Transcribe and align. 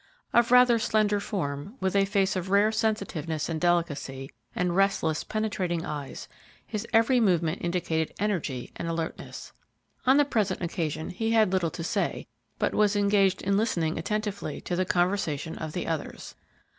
Of 0.33 0.49
rather 0.49 0.79
slender 0.79 1.19
form, 1.19 1.75
with 1.79 1.95
a 1.95 2.05
face 2.05 2.35
of 2.35 2.49
rare 2.49 2.71
sensitiveness 2.71 3.47
and 3.49 3.61
delicacy, 3.61 4.31
and 4.55 4.75
restless, 4.75 5.23
penetrating 5.23 5.85
eyes, 5.85 6.27
his 6.65 6.87
every 6.91 7.19
movement 7.19 7.61
indicated 7.63 8.11
energy 8.19 8.71
and 8.75 8.87
alertness. 8.87 9.51
On 10.07 10.17
the 10.17 10.25
present 10.25 10.63
occasion 10.63 11.11
he 11.11 11.33
had 11.33 11.51
little 11.53 11.69
to 11.69 11.83
say, 11.83 12.25
but 12.57 12.73
was 12.73 12.95
engaged 12.95 13.43
in 13.43 13.57
listening 13.57 13.99
attentively 13.99 14.59
to 14.61 14.75
the 14.75 14.85
conversation 14.85 15.55
of 15.59 15.73
the 15.73 15.85
others. 15.85 16.33